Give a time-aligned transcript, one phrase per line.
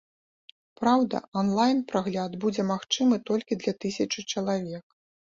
[0.79, 4.85] Праўда, ан-лайн прагляд будзе магчымы толькі для тысячы чалавек.